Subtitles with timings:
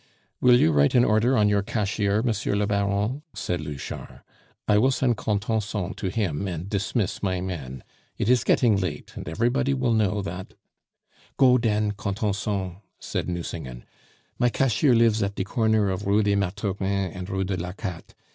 [0.39, 4.21] "Will you write an order on your cashier, Monsieur le Baron?" said Louchard.
[4.67, 7.83] "I will send Contenson to him and dismiss my men.
[8.17, 10.55] It is getting late, and everybody will know that"
[11.37, 13.85] "Go den, Contenson," said Nucingen.
[14.39, 18.15] "My cashier lives at de corner of Rue des Mathurins and Rue de l'Arcate.